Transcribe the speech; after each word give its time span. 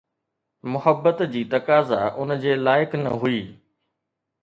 محبت 0.73 1.19
جي 1.33 1.41
تقاضا 1.53 2.01
ان 2.23 2.29
جي 2.41 2.51
لائق 2.65 2.91
نه 3.03 3.11
هئي 3.23 3.41